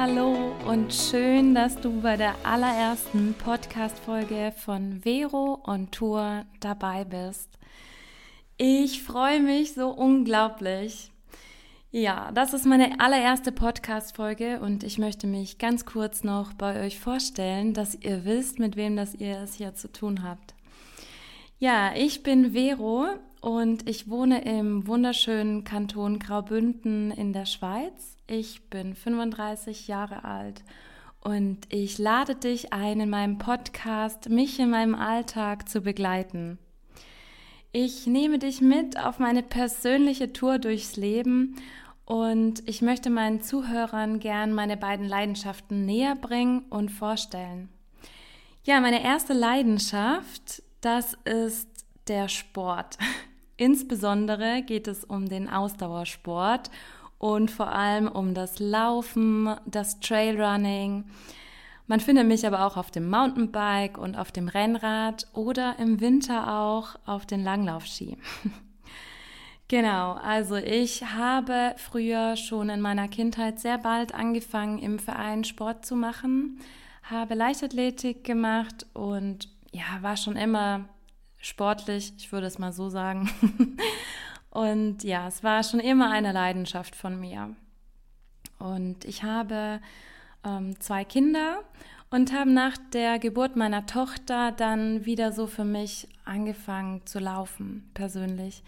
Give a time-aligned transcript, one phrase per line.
[0.00, 7.50] Hallo und schön, dass du bei der allerersten Podcast-Folge von Vero on Tour dabei bist.
[8.56, 11.12] Ich freue mich so unglaublich.
[11.90, 16.98] Ja, das ist meine allererste Podcast-Folge und ich möchte mich ganz kurz noch bei euch
[16.98, 20.54] vorstellen, dass ihr wisst, mit wem das ihr es hier zu tun habt.
[21.62, 23.08] Ja, ich bin Vero
[23.42, 28.16] und ich wohne im wunderschönen Kanton Graubünden in der Schweiz.
[28.26, 30.64] Ich bin 35 Jahre alt
[31.20, 36.58] und ich lade dich ein, in meinem Podcast mich in meinem Alltag zu begleiten.
[37.72, 41.56] Ich nehme dich mit auf meine persönliche Tour durchs Leben
[42.06, 47.68] und ich möchte meinen Zuhörern gern meine beiden Leidenschaften näher bringen und vorstellen.
[48.64, 51.68] Ja, meine erste Leidenschaft, das ist
[52.08, 52.98] der Sport.
[53.56, 56.70] Insbesondere geht es um den Ausdauersport
[57.18, 61.04] und vor allem um das Laufen, das Trailrunning.
[61.86, 66.58] Man findet mich aber auch auf dem Mountainbike und auf dem Rennrad oder im Winter
[66.58, 68.16] auch auf den Langlaufski.
[69.68, 75.84] genau, also ich habe früher schon in meiner Kindheit sehr bald angefangen, im Verein Sport
[75.84, 76.60] zu machen,
[77.02, 80.88] habe Leichtathletik gemacht und ja, war schon immer
[81.38, 83.30] sportlich, ich würde es mal so sagen.
[84.50, 87.54] Und ja, es war schon immer eine Leidenschaft von mir.
[88.58, 89.80] Und ich habe
[90.44, 91.62] ähm, zwei Kinder
[92.10, 97.88] und habe nach der Geburt meiner Tochter dann wieder so für mich angefangen zu laufen,
[97.94, 98.62] persönlich.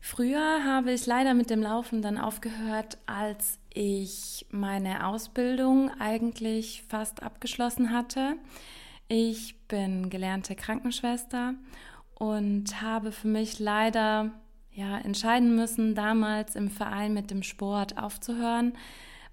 [0.00, 7.22] Früher habe ich leider mit dem Laufen dann aufgehört, als ich meine Ausbildung eigentlich fast
[7.22, 8.34] abgeschlossen hatte.
[9.16, 11.54] Ich bin gelernte Krankenschwester
[12.16, 14.32] und habe für mich leider
[14.72, 18.72] ja, entscheiden müssen, damals im Verein mit dem Sport aufzuhören,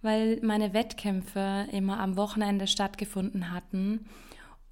[0.04, 4.06] weil meine Wettkämpfe immer am Wochenende stattgefunden hatten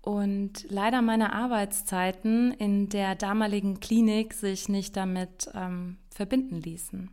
[0.03, 7.09] und leider meine Arbeitszeiten in der damaligen Klinik sich nicht damit ähm, verbinden ließen.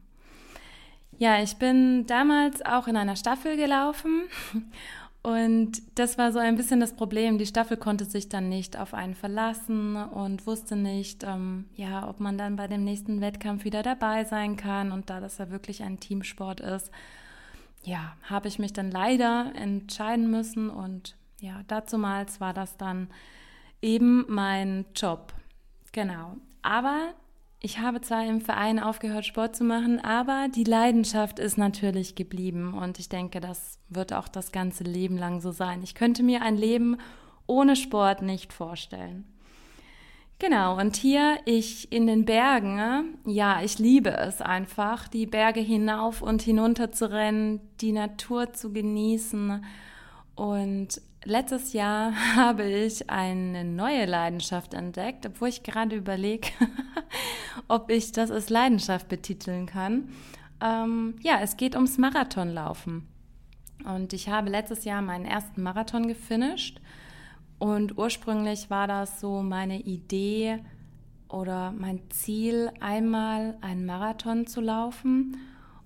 [1.17, 4.25] Ja, ich bin damals auch in einer Staffel gelaufen
[5.27, 7.37] und das war so ein bisschen das Problem.
[7.37, 12.21] Die Staffel konnte sich dann nicht auf einen verlassen und wusste nicht, ähm, ja, ob
[12.21, 14.93] man dann bei dem nächsten Wettkampf wieder dabei sein kann.
[14.93, 16.93] Und da das ja wirklich ein Teamsport ist,
[17.83, 20.71] ja, habe ich mich dann leider entscheiden müssen.
[20.71, 23.09] Und ja, dazumals war das dann
[23.83, 25.35] eben mein Job.
[25.91, 26.37] Genau.
[26.63, 27.15] Aber
[27.61, 32.75] ich habe zwar im Verein aufgehört, Sport zu machen, aber die Leidenschaft ist natürlich geblieben
[32.75, 35.83] und ich denke, das wird auch das ganze Leben lang so sein.
[35.83, 36.99] Ich könnte mir ein Leben
[37.47, 39.25] ohne Sport nicht vorstellen.
[40.39, 46.21] Genau, und hier ich in den Bergen, ja, ich liebe es einfach, die Berge hinauf
[46.21, 49.65] und hinunter zu rennen, die Natur zu genießen
[50.35, 56.49] und letztes Jahr habe ich eine neue Leidenschaft entdeckt, obwohl ich gerade überlege,
[57.69, 60.09] ob ich das als Leidenschaft betiteln kann.
[60.61, 63.07] Ähm, ja, es geht ums Marathonlaufen.
[63.85, 66.81] Und ich habe letztes Jahr meinen ersten Marathon gefinisht.
[67.59, 70.59] Und ursprünglich war das so meine Idee
[71.29, 75.37] oder mein Ziel, einmal einen Marathon zu laufen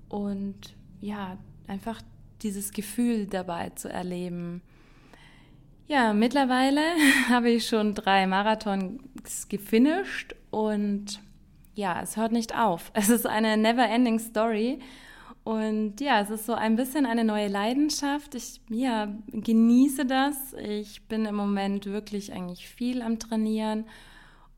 [0.09, 2.03] und ja, einfach
[2.43, 4.63] dieses Gefühl dabei zu erleben.
[5.87, 6.83] Ja, mittlerweile
[7.29, 11.21] habe ich schon drei Marathons gefinisht und
[11.75, 12.91] ja, es hört nicht auf.
[12.95, 14.81] Es ist eine never-ending Story.
[15.43, 18.35] Und ja, es ist so ein bisschen eine neue Leidenschaft.
[18.35, 20.55] Ich ja, genieße das.
[20.55, 23.87] Ich bin im Moment wirklich eigentlich viel am Trainieren.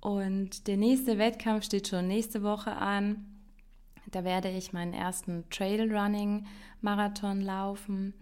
[0.00, 3.24] Und der nächste Wettkampf steht schon nächste Woche an.
[4.10, 8.12] Da werde ich meinen ersten Trailrunning-Marathon laufen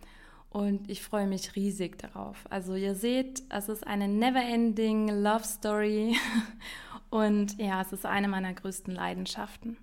[0.50, 2.44] und ich freue mich riesig darauf.
[2.50, 6.16] Also ihr seht, es ist eine never-ending Love Story
[7.10, 9.76] und ja, es ist eine meiner größten Leidenschaften.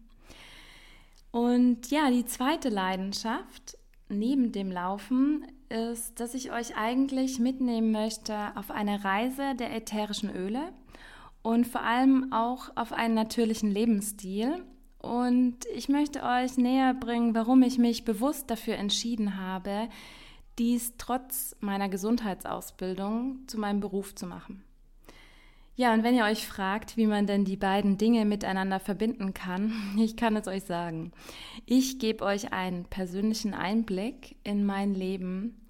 [1.32, 3.78] Und ja, die zweite Leidenschaft
[4.10, 10.34] neben dem Laufen ist, dass ich euch eigentlich mitnehmen möchte auf eine Reise der ätherischen
[10.34, 10.72] Öle
[11.42, 14.64] und vor allem auch auf einen natürlichen Lebensstil
[15.00, 19.90] und ich möchte euch näher bringen, warum ich mich bewusst dafür entschieden habe,
[20.58, 24.64] dies trotz meiner Gesundheitsausbildung zu meinem Beruf zu machen.
[25.80, 29.72] Ja, und wenn ihr euch fragt, wie man denn die beiden Dinge miteinander verbinden kann,
[30.00, 31.12] ich kann es euch sagen.
[31.68, 35.62] Ich gebe euch einen persönlichen Einblick in mein Leben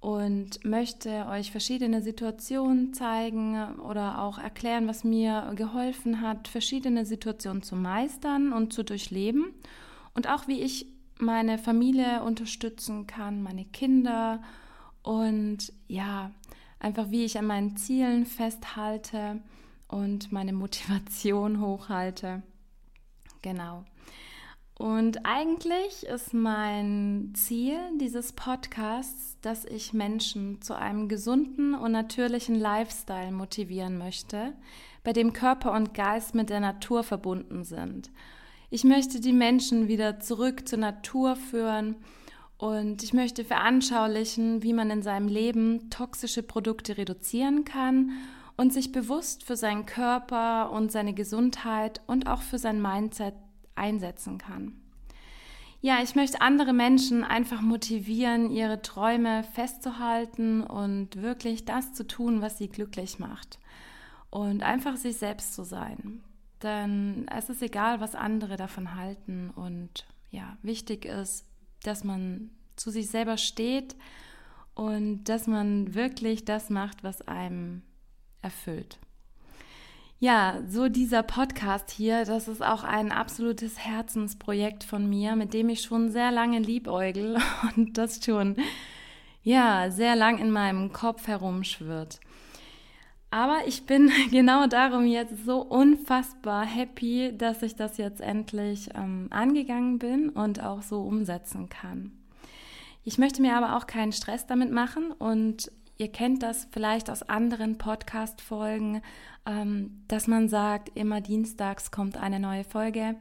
[0.00, 7.62] und möchte euch verschiedene Situationen zeigen oder auch erklären, was mir geholfen hat, verschiedene Situationen
[7.62, 9.54] zu meistern und zu durchleben
[10.14, 10.86] und auch wie ich
[11.20, 14.42] meine Familie unterstützen kann, meine Kinder
[15.04, 16.32] und ja,
[16.84, 19.40] einfach wie ich an meinen Zielen festhalte
[19.88, 22.42] und meine Motivation hochhalte.
[23.40, 23.84] Genau.
[24.76, 32.56] Und eigentlich ist mein Ziel dieses Podcasts, dass ich Menschen zu einem gesunden und natürlichen
[32.56, 34.52] Lifestyle motivieren möchte,
[35.04, 38.10] bei dem Körper und Geist mit der Natur verbunden sind.
[38.68, 41.96] Ich möchte die Menschen wieder zurück zur Natur führen
[42.58, 48.12] und ich möchte veranschaulichen, wie man in seinem Leben toxische Produkte reduzieren kann
[48.56, 53.34] und sich bewusst für seinen Körper und seine Gesundheit und auch für sein Mindset
[53.74, 54.80] einsetzen kann.
[55.80, 62.40] Ja, ich möchte andere Menschen einfach motivieren, ihre Träume festzuhalten und wirklich das zu tun,
[62.40, 63.58] was sie glücklich macht.
[64.30, 66.22] Und einfach sich selbst zu sein.
[66.62, 69.50] Denn es ist egal, was andere davon halten.
[69.54, 71.44] Und ja, wichtig ist,
[71.86, 73.96] dass man zu sich selber steht
[74.74, 77.82] und dass man wirklich das macht, was einem
[78.42, 78.98] erfüllt.
[80.20, 85.68] Ja, so dieser Podcast hier, das ist auch ein absolutes Herzensprojekt von mir, mit dem
[85.68, 87.36] ich schon sehr lange liebäugel
[87.76, 88.56] und das schon,
[89.42, 92.20] ja, sehr lang in meinem Kopf herumschwirrt.
[93.34, 99.26] Aber ich bin genau darum jetzt so unfassbar happy, dass ich das jetzt endlich ähm,
[99.30, 102.12] angegangen bin und auch so umsetzen kann.
[103.02, 107.22] Ich möchte mir aber auch keinen Stress damit machen und Ihr kennt das vielleicht aus
[107.22, 109.00] anderen Podcast-Folgen,
[109.46, 113.14] ähm, dass man sagt, immer dienstags kommt eine neue Folge.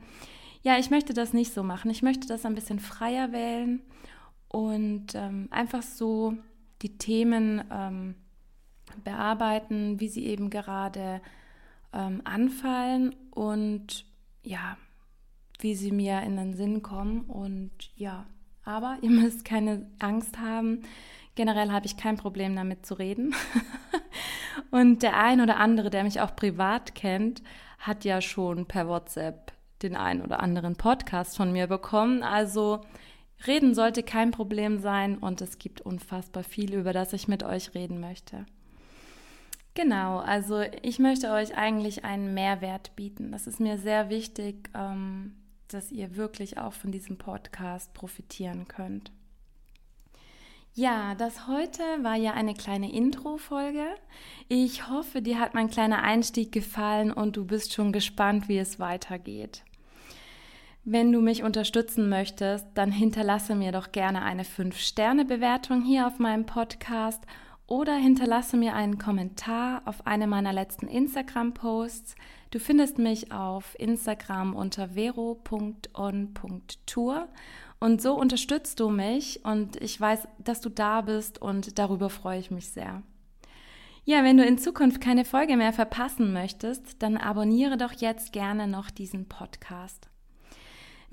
[0.63, 1.92] Ja, ich möchte das nicht so machen.
[1.92, 3.83] Ich möchte das ein bisschen freier wählen
[4.48, 6.36] und ähm, einfach so
[6.81, 8.15] die Themen ähm,
[9.03, 11.21] bearbeiten, wie sie eben gerade
[11.93, 14.05] ähm, anfallen und
[14.43, 14.77] ja,
[15.59, 17.21] wie sie mir in den Sinn kommen.
[17.21, 18.25] Und ja,
[18.63, 20.81] aber ihr müsst keine Angst haben.
[21.35, 23.33] Generell habe ich kein Problem damit zu reden.
[24.71, 27.41] und der ein oder andere, der mich auch privat kennt,
[27.79, 29.51] hat ja schon per WhatsApp
[29.81, 32.23] den einen oder anderen Podcast von mir bekommen.
[32.23, 32.81] Also
[33.47, 37.73] reden sollte kein Problem sein und es gibt unfassbar viel, über das ich mit euch
[37.73, 38.45] reden möchte.
[39.75, 43.31] Genau, also ich möchte euch eigentlich einen Mehrwert bieten.
[43.31, 45.33] Das ist mir sehr wichtig, ähm,
[45.67, 49.11] dass ihr wirklich auch von diesem Podcast profitieren könnt.
[50.75, 53.85] Ja, das heute war ja eine kleine Intro-Folge.
[54.47, 58.79] Ich hoffe, dir hat mein kleiner Einstieg gefallen und du bist schon gespannt, wie es
[58.79, 59.63] weitergeht.
[60.83, 66.45] Wenn du mich unterstützen möchtest, dann hinterlasse mir doch gerne eine 5-Sterne-Bewertung hier auf meinem
[66.45, 67.23] Podcast
[67.68, 72.15] oder hinterlasse mir einen Kommentar auf einem meiner letzten Instagram-Posts.
[72.51, 75.68] Du findest mich auf Instagram unter vero.on.tour
[77.80, 82.39] und so unterstützt du mich und ich weiß, dass du da bist und darüber freue
[82.39, 83.04] ich mich sehr.
[84.06, 88.68] Ja, wenn du in Zukunft keine Folge mehr verpassen möchtest, dann abonniere doch jetzt gerne
[88.68, 90.10] noch diesen Podcast.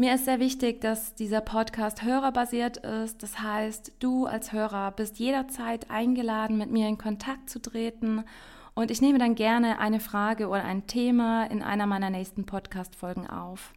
[0.00, 3.23] Mir ist sehr wichtig, dass dieser Podcast hörerbasiert ist.
[3.23, 8.25] Das heißt, du als Hörer bist jederzeit eingeladen, mit mir in Kontakt zu treten.
[8.73, 13.28] Und ich nehme dann gerne eine Frage oder ein Thema in einer meiner nächsten Podcast-Folgen
[13.28, 13.75] auf.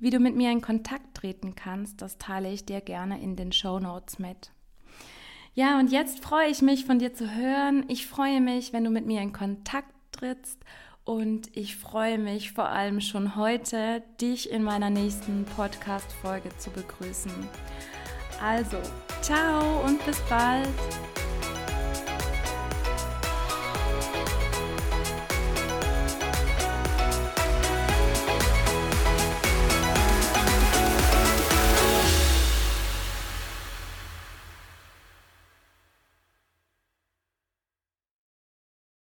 [0.00, 3.52] Wie du mit mir in Kontakt treten kannst, das teile ich dir gerne in den
[3.52, 4.50] Show Notes mit.
[5.54, 7.84] Ja, und jetzt freue ich mich von dir zu hören.
[7.86, 10.58] Ich freue mich, wenn du mit mir in Kontakt trittst
[11.04, 17.32] und ich freue mich vor allem schon heute, dich in meiner nächsten Podcast-Folge zu begrüßen.
[18.40, 18.78] Also,
[19.20, 20.68] ciao und bis bald.